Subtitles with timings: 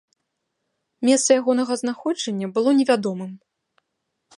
[1.09, 3.31] Месца ягонага знаходжання было невядомым.